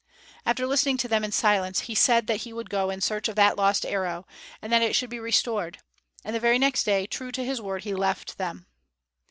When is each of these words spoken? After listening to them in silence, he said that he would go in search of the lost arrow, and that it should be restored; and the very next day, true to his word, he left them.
After 0.47 0.65
listening 0.65 0.97
to 0.97 1.07
them 1.07 1.23
in 1.23 1.31
silence, 1.31 1.81
he 1.81 1.93
said 1.93 2.25
that 2.25 2.37
he 2.41 2.53
would 2.53 2.71
go 2.71 2.89
in 2.89 3.01
search 3.01 3.27
of 3.27 3.35
the 3.35 3.53
lost 3.55 3.85
arrow, 3.85 4.25
and 4.59 4.73
that 4.73 4.81
it 4.81 4.95
should 4.95 5.11
be 5.11 5.19
restored; 5.19 5.77
and 6.25 6.35
the 6.35 6.39
very 6.39 6.57
next 6.57 6.85
day, 6.85 7.05
true 7.05 7.31
to 7.31 7.45
his 7.45 7.61
word, 7.61 7.83
he 7.83 7.93
left 7.93 8.39
them. 8.39 8.65